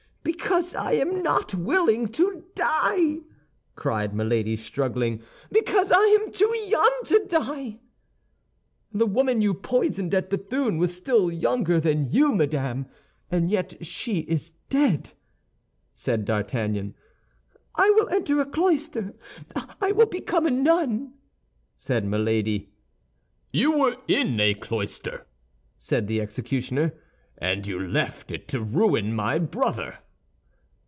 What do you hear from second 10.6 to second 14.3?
was still younger than you, madame, and yet she